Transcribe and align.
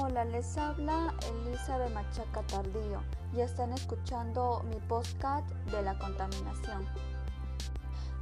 Hola, 0.00 0.24
les 0.24 0.56
habla 0.56 1.12
Elizabeth 1.44 1.92
Machaca 1.92 2.42
Tardío 2.42 3.02
y 3.34 3.40
están 3.40 3.72
escuchando 3.72 4.62
mi 4.70 4.76
podcast 4.76 5.48
de 5.72 5.82
la 5.82 5.98
contaminación. 5.98 6.86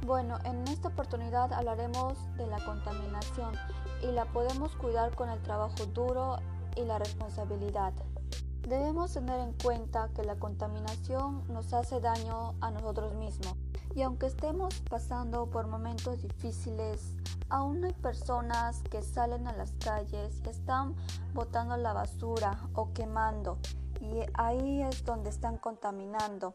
Bueno, 0.03 0.39
en 0.43 0.67
esta 0.69 0.87
oportunidad 0.87 1.53
hablaremos 1.53 2.17
de 2.35 2.47
la 2.47 2.65
contaminación 2.65 3.53
y 4.01 4.11
la 4.11 4.25
podemos 4.25 4.75
cuidar 4.75 5.13
con 5.13 5.29
el 5.29 5.39
trabajo 5.43 5.85
duro 5.93 6.37
y 6.75 6.81
la 6.83 6.97
responsabilidad. 6.97 7.93
Debemos 8.67 9.13
tener 9.13 9.39
en 9.39 9.53
cuenta 9.53 10.09
que 10.15 10.23
la 10.23 10.39
contaminación 10.39 11.43
nos 11.47 11.73
hace 11.73 11.99
daño 11.99 12.55
a 12.59 12.71
nosotros 12.71 13.13
mismos 13.13 13.53
y 13.95 14.01
aunque 14.01 14.25
estemos 14.25 14.81
pasando 14.89 15.45
por 15.51 15.67
momentos 15.67 16.23
difíciles, 16.23 17.13
Aún 17.49 17.85
hay 17.85 17.93
personas 17.93 18.81
que 18.91 19.01
salen 19.01 19.47
a 19.47 19.53
las 19.53 19.71
calles 19.83 20.41
y 20.45 20.49
están 20.49 20.95
botando 21.33 21.77
la 21.77 21.93
basura 21.93 22.59
o 22.73 22.91
quemando 22.93 23.57
y 24.01 24.19
ahí 24.33 24.81
es 24.81 25.03
donde 25.05 25.29
están 25.29 25.57
contaminando. 25.57 26.53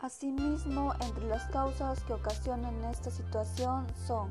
Asimismo, 0.00 0.92
entre 1.00 1.26
las 1.26 1.44
causas 1.46 2.02
que 2.04 2.12
ocasionan 2.12 2.84
esta 2.84 3.10
situación 3.10 3.86
son 4.06 4.30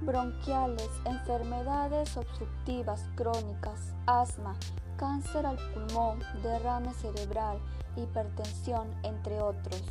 bronquiales, 0.00 0.88
enfermedades 1.04 2.16
obstructivas 2.16 3.02
crónicas, 3.16 3.94
asma, 4.06 4.54
cáncer 4.96 5.44
al 5.44 5.58
pulmón, 5.72 6.20
derrame 6.42 6.92
cerebral, 6.94 7.58
hipertensión, 7.96 8.88
entre 9.02 9.40
otros. 9.42 9.82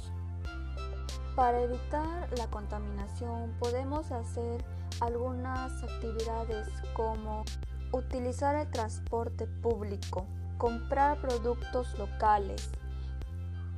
Para 1.39 1.61
evitar 1.61 2.27
la 2.37 2.47
contaminación 2.47 3.55
podemos 3.59 4.11
hacer 4.11 4.61
algunas 4.99 5.71
actividades 5.81 6.67
como 6.93 7.45
utilizar 7.93 8.57
el 8.57 8.69
transporte 8.69 9.47
público, 9.47 10.25
comprar 10.57 11.21
productos 11.21 11.97
locales, 11.97 12.69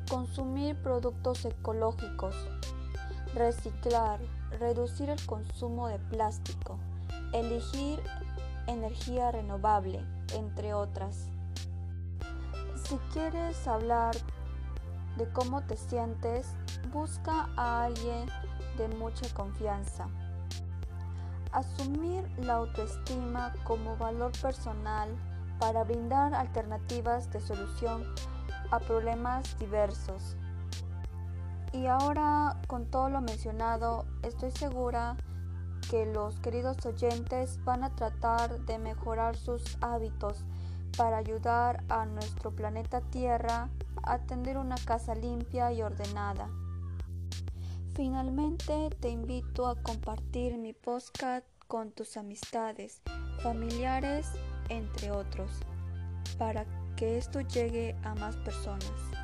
consumir 0.09 0.75
productos 0.81 1.45
ecológicos, 1.45 2.33
reciclar, 3.35 4.19
reducir 4.59 5.11
el 5.11 5.23
consumo 5.27 5.87
de 5.87 5.99
plástico, 5.99 6.79
elegir 7.31 8.01
energía 8.65 9.29
renovable, 9.29 10.03
entre 10.33 10.73
otras. 10.73 11.27
Si 12.85 12.97
quieres 13.13 13.67
hablar 13.67 14.15
de 15.17 15.27
cómo 15.31 15.61
te 15.61 15.77
sientes, 15.77 16.47
busca 16.91 17.49
a 17.57 17.83
alguien 17.85 18.27
de 18.77 18.87
mucha 18.87 19.31
confianza. 19.33 20.07
Asumir 21.51 22.29
la 22.39 22.55
autoestima 22.55 23.53
como 23.63 23.97
valor 23.97 24.31
personal 24.41 25.09
para 25.59 25.83
brindar 25.83 26.33
alternativas 26.33 27.31
de 27.31 27.41
solución 27.41 28.05
a 28.71 28.79
problemas 28.79 29.57
diversos. 29.59 30.37
Y 31.73 31.87
ahora, 31.87 32.57
con 32.67 32.85
todo 32.85 33.09
lo 33.09 33.21
mencionado, 33.21 34.05
estoy 34.23 34.51
segura 34.51 35.15
que 35.89 36.05
los 36.05 36.39
queridos 36.39 36.85
oyentes 36.85 37.63
van 37.63 37.83
a 37.83 37.95
tratar 37.95 38.59
de 38.65 38.79
mejorar 38.79 39.35
sus 39.35 39.77
hábitos 39.81 40.43
para 40.97 41.17
ayudar 41.17 41.83
a 41.89 42.05
nuestro 42.05 42.51
planeta 42.51 43.01
Tierra 43.01 43.69
a 44.03 44.19
tener 44.19 44.57
una 44.57 44.75
casa 44.75 45.15
limpia 45.15 45.71
y 45.71 45.81
ordenada. 45.81 46.49
Finalmente 47.95 48.89
te 48.99 49.09
invito 49.09 49.67
a 49.67 49.75
compartir 49.81 50.57
mi 50.57 50.73
podcast 50.73 51.45
con 51.67 51.91
tus 51.91 52.17
amistades, 52.17 53.01
familiares, 53.43 54.27
entre 54.69 55.11
otros, 55.11 55.51
para 56.37 56.65
que 56.95 57.17
esto 57.17 57.41
llegue 57.41 57.95
a 58.03 58.15
más 58.15 58.35
personas. 58.37 59.20